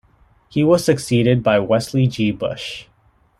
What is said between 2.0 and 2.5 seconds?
G.